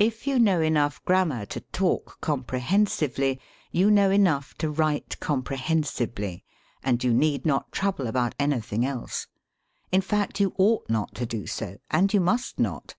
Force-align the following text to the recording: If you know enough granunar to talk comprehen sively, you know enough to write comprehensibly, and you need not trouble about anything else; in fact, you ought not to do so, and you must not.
If 0.00 0.26
you 0.26 0.40
know 0.40 0.60
enough 0.60 1.00
granunar 1.04 1.46
to 1.50 1.60
talk 1.60 2.20
comprehen 2.20 2.88
sively, 2.88 3.38
you 3.70 3.88
know 3.88 4.10
enough 4.10 4.54
to 4.58 4.68
write 4.68 5.20
comprehensibly, 5.20 6.42
and 6.82 7.04
you 7.04 7.14
need 7.14 7.46
not 7.46 7.70
trouble 7.70 8.08
about 8.08 8.34
anything 8.36 8.84
else; 8.84 9.28
in 9.92 10.00
fact, 10.00 10.40
you 10.40 10.54
ought 10.58 10.90
not 10.90 11.14
to 11.14 11.24
do 11.24 11.46
so, 11.46 11.78
and 11.92 12.12
you 12.12 12.18
must 12.20 12.58
not. 12.58 12.96